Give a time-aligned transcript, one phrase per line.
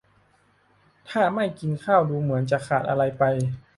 [1.09, 3.23] ถ้าไม่กินข้าวดูเหมือนจะขาดอะไรไป